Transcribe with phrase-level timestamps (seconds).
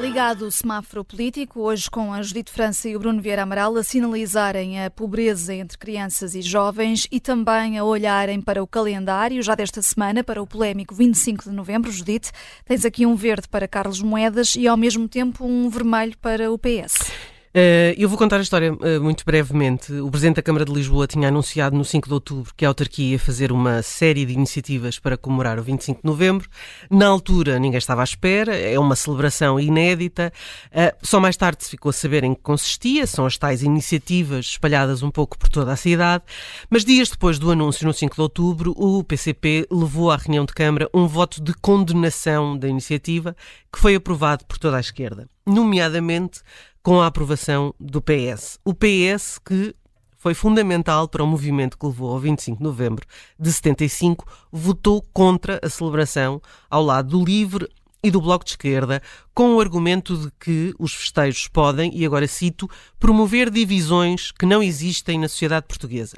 [0.00, 3.82] Ligado o semáforo político, hoje com a Judite França e o Bruno Vieira Amaral a
[3.82, 9.56] sinalizarem a pobreza entre crianças e jovens e também a olharem para o calendário, já
[9.56, 11.90] desta semana, para o polémico 25 de novembro.
[11.90, 12.30] Judite,
[12.64, 16.56] tens aqui um verde para Carlos Moedas e ao mesmo tempo um vermelho para o
[16.56, 17.37] PS.
[17.48, 19.92] Uh, eu vou contar a história uh, muito brevemente.
[19.92, 23.12] O Presidente da Câmara de Lisboa tinha anunciado no 5 de outubro que a autarquia
[23.12, 26.48] ia fazer uma série de iniciativas para comemorar o 25 de novembro.
[26.90, 30.32] Na altura, ninguém estava à espera, é uma celebração inédita.
[30.66, 34.46] Uh, só mais tarde se ficou a saber em que consistia, são as tais iniciativas
[34.46, 36.24] espalhadas um pouco por toda a cidade.
[36.68, 40.52] Mas dias depois do anúncio, no 5 de outubro, o PCP levou à reunião de
[40.52, 43.34] Câmara um voto de condenação da iniciativa
[43.72, 46.40] que foi aprovado por toda a esquerda, nomeadamente
[46.88, 48.58] com a aprovação do PS.
[48.64, 49.76] O PS que
[50.16, 53.06] foi fundamental para o movimento que levou ao 25 de novembro
[53.38, 57.68] de 75, votou contra a celebração ao lado do LIVRE
[58.02, 59.02] e do Bloco de Esquerda,
[59.34, 62.66] com o argumento de que os festejos podem, e agora cito,
[62.98, 66.16] promover divisões que não existem na sociedade portuguesa.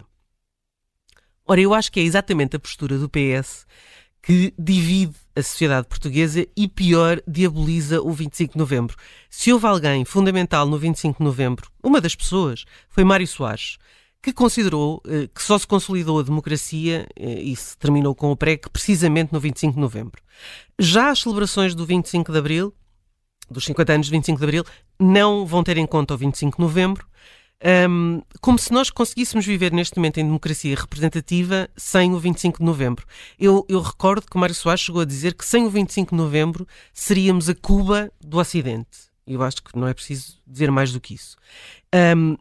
[1.49, 3.67] Ora, eu acho que é exatamente a postura do PS
[4.23, 8.97] que divide a sociedade portuguesa e, pior, diaboliza o 25 de novembro.
[9.29, 13.79] Se houve alguém fundamental no 25 de novembro, uma das pessoas foi Mário Soares,
[14.23, 18.37] que considerou eh, que só se consolidou a democracia eh, e se terminou com o
[18.37, 20.23] PREC precisamente no 25 de novembro.
[20.79, 22.75] Já as celebrações do 25 de abril,
[23.51, 24.65] dos 50 anos de 25 de abril,
[24.99, 27.07] não vão ter em conta o 25 de novembro,
[27.89, 32.65] um, como se nós conseguíssemos viver neste momento em democracia representativa sem o 25 de
[32.65, 33.07] novembro.
[33.39, 36.67] Eu, eu recordo que Mário Soares chegou a dizer que sem o 25 de novembro
[36.93, 39.11] seríamos a Cuba do Ocidente.
[39.27, 41.37] Eu acho que não é preciso dizer mais do que isso.
[42.17, 42.37] Um,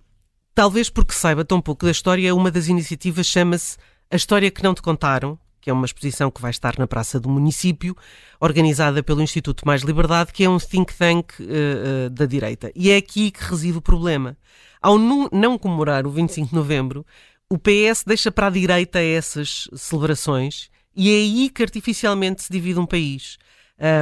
[0.55, 3.77] talvez porque saiba tão pouco da história, uma das iniciativas chama-se
[4.09, 7.19] A História que Não Te Contaram, que é uma exposição que vai estar na Praça
[7.19, 7.95] do Município,
[8.39, 12.71] organizada pelo Instituto Mais Liberdade, que é um think tank uh, uh, da direita.
[12.73, 14.37] E é aqui que reside o problema.
[14.81, 17.05] Ao não comemorar o 25 de novembro,
[17.49, 22.79] o PS deixa para a direita essas celebrações e é aí que artificialmente se divide
[22.79, 23.37] um país.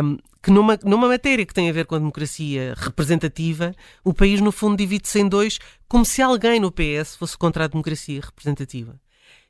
[0.04, 4.42] Um, que numa, numa matéria que tem a ver com a democracia representativa, o país
[4.42, 9.00] no fundo divide-se em dois, como se alguém no PS fosse contra a democracia representativa.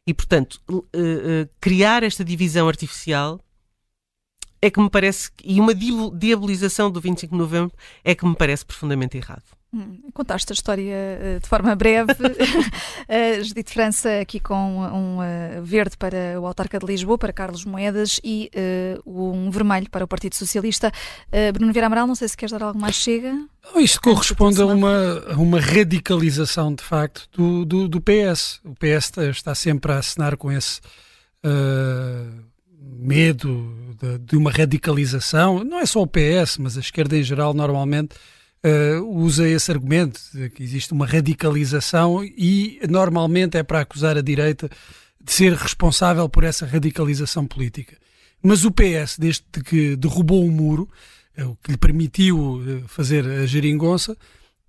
[0.06, 3.40] E portanto, uh, uh, criar esta divisão artificial
[4.62, 8.66] é que me parece, e uma diabolização do 25 de novembro é que me parece
[8.66, 9.57] profundamente errado.
[9.74, 12.14] Hum, contaste a história uh, de forma breve.
[12.14, 17.66] uh, Judite França aqui com um uh, verde para o Autarca de Lisboa, para Carlos
[17.66, 18.50] Moedas, e
[19.06, 20.92] um vermelho para o Partido Socialista.
[21.54, 23.34] Bruno Vieira Amaral, não sei se queres dar algo mais chega.
[23.76, 28.60] Isto corresponde a uma, a uma radicalização, de facto, do, do, do, PS.
[28.64, 30.80] O PS está sempre a assinar com esse
[32.82, 35.64] medo de, de uma radicalização.
[35.64, 38.16] Não é só o PS, mas a esquerda em geral, normalmente
[38.66, 40.20] uh, usa esse argumento
[40.54, 44.70] que existe uma radicalização e normalmente é para acusar a direita
[45.22, 47.98] de ser responsável por essa radicalização política.
[48.42, 50.90] Mas o PS, desde que derrubou o muro,
[51.36, 54.18] é o que lhe permitiu eh, fazer a geringonça,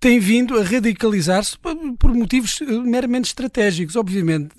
[0.01, 1.57] tem vindo a radicalizar-se
[1.99, 3.97] por motivos meramente estratégicos.
[3.97, 4.55] Obviamente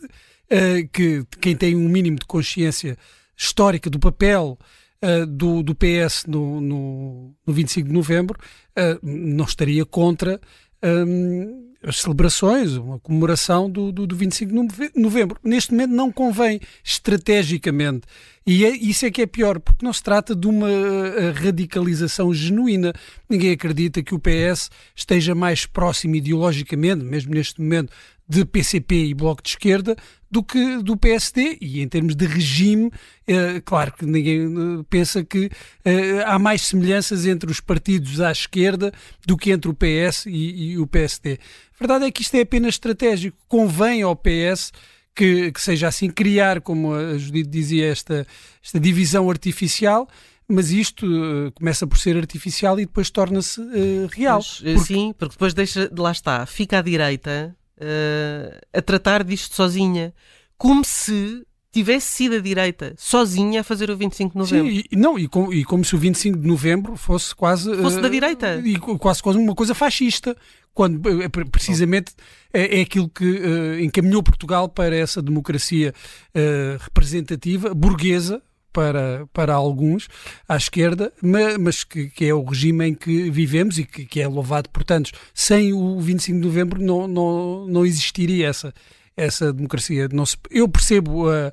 [0.92, 2.98] que quem tem um mínimo de consciência
[3.38, 4.58] histórica do papel
[5.04, 8.40] uh, do, do PS no, no, no 25 de novembro,
[8.78, 10.40] uh, não estaria contra
[10.84, 15.40] um, as celebrações, uma comemoração do, do, do 25 de novembro.
[15.44, 18.02] Neste momento não convém estrategicamente.
[18.46, 22.34] E é, isso é que é pior, porque não se trata de uma uh, radicalização
[22.34, 22.94] genuína.
[23.30, 27.94] Ninguém acredita que o PS esteja mais próximo ideologicamente, mesmo neste momento,
[28.28, 29.96] de PCP e Bloco de Esquerda
[30.30, 31.58] do que do PSD.
[31.60, 32.92] E em termos de regime,
[33.28, 35.50] é, claro que ninguém eh, pensa que
[35.84, 38.92] é, há mais semelhanças entre os partidos à esquerda
[39.26, 41.34] do que entre o PS e, e, o PSD.
[41.34, 43.38] A verdade é que isto é apenas estratégico.
[43.48, 44.72] Convém ao PS
[45.16, 48.25] que, que seja assim, criar, como a Judite dizia, esta,
[48.64, 50.08] esta divisão artificial
[50.52, 54.40] mas isto uh, começa por ser artificial e depois torna-se uh, real.
[54.40, 54.80] Mas, porque...
[54.80, 60.14] Sim, porque depois deixa, lá está, fica à direita uh, a tratar disto sozinha,
[60.58, 64.72] como se tivesse sido a direita sozinha a fazer o 25 de novembro.
[64.74, 67.76] Sim, e, não, e, com, e como se o 25 de novembro fosse quase.
[67.78, 68.62] Fosse uh, da direita.
[68.66, 70.36] E quase, quase uma coisa fascista.
[70.74, 72.14] Quando eh, precisamente
[72.54, 75.94] é, é aquilo que uh, encaminhou Portugal para essa democracia
[76.30, 80.07] uh, representativa, burguesa, para, para alguns
[80.48, 81.12] à esquerda,
[81.60, 84.83] mas, que, que, é o regime em que vivemos e que, que, é louvado por
[84.83, 85.12] tantos.
[85.33, 88.74] Sem o 25 de novembro não, não, não existiria essa,
[89.16, 90.07] essa democracia.
[90.12, 91.51] Não se, eu percebo a,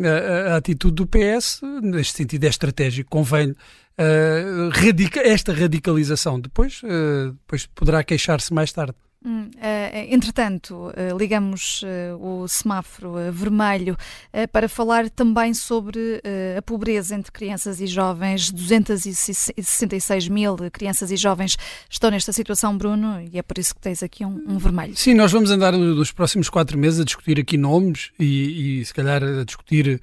[0.00, 6.40] a, a, atitude do PS, neste sentido é estratégico, convém uh, radica esta radicalização.
[6.40, 8.94] Depois, uh, depois poderá queixar-se mais tarde.
[9.26, 13.96] Hum, uh, entretanto, uh, ligamos uh, o semáforo vermelho
[14.52, 16.22] para falar também sobre
[16.56, 18.52] a pobreza entre crianças e jovens.
[18.52, 21.56] 266 mil crianças e jovens
[21.90, 24.94] estão nesta situação, Bruno, e é por isso que tens aqui um, um vermelho.
[24.94, 28.92] Sim, nós vamos andar nos próximos quatro meses a discutir aqui nomes e, e se
[28.94, 30.00] calhar a discutir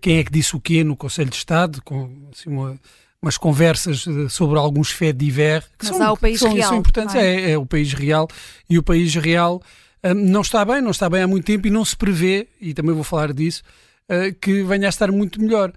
[0.00, 2.78] quem é que disse o quê no Conselho de Estado, com assim, uma
[3.22, 7.14] umas conversas eh, sobre alguns faits divers que Mas são, país são, real, são importantes.
[7.14, 7.40] É?
[7.40, 7.58] É, é?
[7.58, 8.28] o país real
[8.68, 9.62] e o país real
[10.04, 12.72] um, não está bem, não está bem há muito tempo e não se prevê, e
[12.72, 13.62] também vou falar disso,
[14.08, 15.72] uh, que venha a estar muito melhor.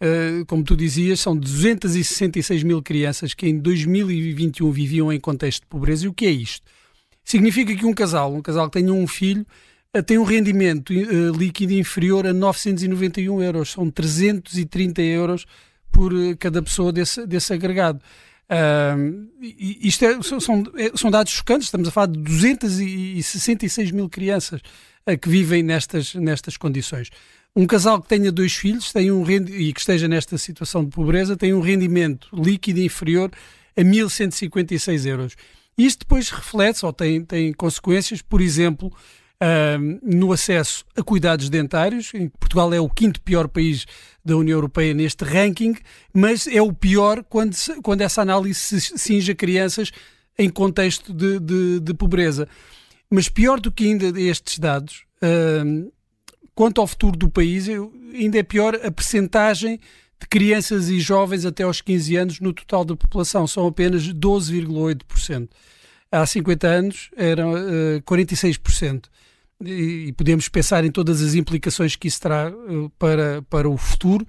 [0.00, 5.66] Uh, como tu dizias, são 266 mil crianças que em 2021 viviam em contexto de
[5.66, 6.04] pobreza.
[6.04, 6.64] E o que é isto?
[7.24, 9.46] Significa que um casal, um casal que tenha um filho,
[9.96, 10.92] uh, tem um rendimento
[11.36, 13.72] líquido inferior a 991 euros.
[13.72, 15.46] São 330 euros
[15.90, 18.00] por eh, cada pessoa desse, desse agregado.
[18.50, 24.62] Uh, isto é, são, é, são dados chocantes, estamos a falar de 266 mil crianças
[25.06, 27.10] uh, que vivem nestas, nestas condições.
[27.54, 31.36] Um casal que tenha dois filhos tem um e que esteja nesta situação de pobreza
[31.36, 33.30] tem um rendimento líquido inferior
[33.76, 35.36] a 1.156 euros.
[35.76, 38.92] Isto depois reflete ou tem, tem consequências, por exemplo,
[39.42, 42.12] uh, no acesso a cuidados dentários.
[42.38, 43.86] Portugal é o quinto pior país
[44.24, 45.74] da União Europeia neste ranking,
[46.12, 49.90] mas é o pior quando, quando essa análise se cinge a crianças
[50.38, 52.48] em contexto de, de, de pobreza.
[53.10, 55.92] Mas pior do que ainda estes dados, uh,
[56.54, 57.66] quanto ao futuro do país,
[58.12, 59.80] ainda é pior a percentagem
[60.20, 63.46] de crianças e jovens até aos 15 anos no total da população.
[63.46, 65.48] São apenas 12,8%.
[66.10, 69.04] Há 50 anos eram uh, 46%
[69.64, 74.24] e podemos pensar em todas as implicações que isso terá eh, para, para o futuro,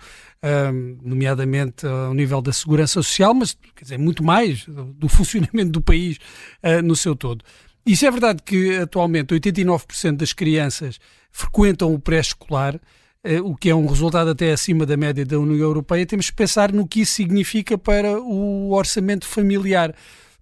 [1.03, 6.17] nomeadamente ao nível da segurança social, mas quer dizer, muito mais do funcionamento do país
[6.63, 7.43] eh, no seu todo.
[7.85, 10.99] Isso é verdade que atualmente 89% das crianças
[11.31, 12.79] frequentam o pré-escolar,
[13.23, 16.07] eh, o que é um resultado até acima da média da União Europeia.
[16.07, 19.93] Temos que pensar no que isso significa para o orçamento familiar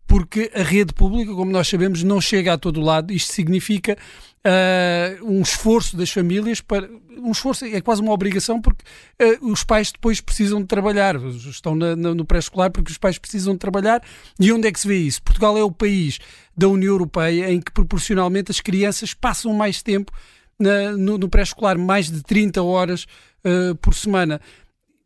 [0.07, 3.11] porque a rede pública, como nós sabemos, não chega a todo lado.
[3.11, 3.97] Isto significa
[4.45, 6.89] uh, um esforço das famílias para.
[7.17, 8.83] Um esforço é quase uma obrigação, porque
[9.21, 13.17] uh, os pais depois precisam de trabalhar, estão na, na, no pré-escolar porque os pais
[13.17, 14.01] precisam de trabalhar.
[14.39, 15.21] E onde é que se vê isso?
[15.21, 16.19] Portugal é o país
[16.55, 20.11] da União Europeia em que proporcionalmente as crianças passam mais tempo
[20.57, 23.05] na, no, no pré-escolar, mais de 30 horas
[23.43, 24.39] uh, por semana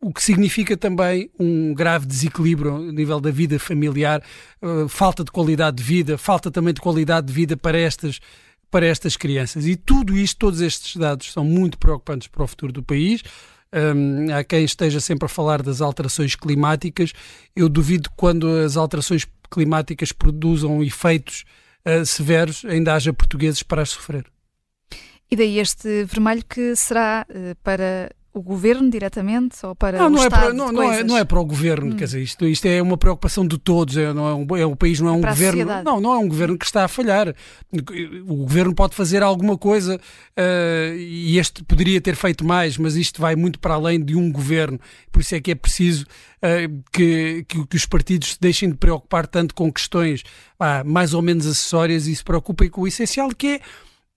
[0.01, 4.23] o que significa também um grave desequilíbrio a nível da vida familiar,
[4.59, 8.19] uh, falta de qualidade de vida, falta também de qualidade de vida para estas,
[8.71, 9.67] para estas crianças.
[9.67, 13.21] E tudo isto, todos estes dados são muito preocupantes para o futuro do país.
[13.71, 17.13] Um, há quem esteja sempre a falar das alterações climáticas.
[17.55, 21.45] Eu duvido quando as alterações climáticas produzam efeitos
[21.85, 24.25] uh, severos, ainda haja portugueses para as sofrer.
[25.29, 30.09] E daí este vermelho que será uh, para o governo diretamente ou para não, o
[30.09, 30.33] não Estado?
[30.33, 31.97] É para, não, não, é, não é para o governo, hum.
[31.97, 34.75] quer dizer, isto, isto é uma preocupação de todos, é, não é, um, é o
[34.75, 37.35] país não é, é um governo, não, não é um governo que está a falhar.
[38.25, 43.19] O governo pode fazer alguma coisa uh, e este poderia ter feito mais, mas isto
[43.19, 44.79] vai muito para além de um governo,
[45.11, 48.75] por isso é que é preciso uh, que, que, que, os partidos se deixem de
[48.75, 50.23] preocupar tanto com questões
[50.57, 53.61] ah, mais ou menos acessórias e se preocupem com o essencial que é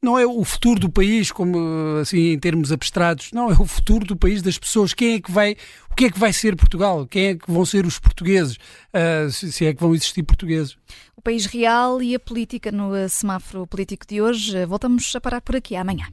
[0.05, 1.59] não é o futuro do país, como
[2.01, 4.95] assim em termos abstratos, não, é o futuro do país das pessoas.
[4.95, 5.57] Quem é que vai,
[5.91, 7.07] o que é que vai ser Portugal?
[7.07, 8.57] Quem é que vão ser os portugueses?
[8.93, 10.77] Uh, se é que vão existir portugueses.
[11.17, 14.67] O país real e a política no semáforo político de hoje.
[14.67, 16.07] Voltamos a parar por aqui amanhã.